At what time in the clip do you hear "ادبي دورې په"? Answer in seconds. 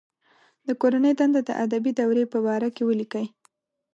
1.63-2.39